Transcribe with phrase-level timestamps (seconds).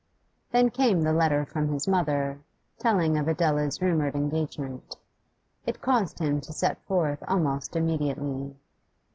[0.49, 2.39] Then came the letter from his mother,
[2.79, 4.97] telling of Adela's rumoured engagement.
[5.67, 8.55] It caused him to set forth almost immediately.